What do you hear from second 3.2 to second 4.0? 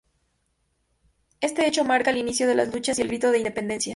de Independencia.